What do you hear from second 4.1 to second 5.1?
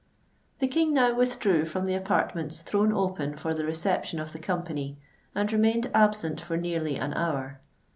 of the company,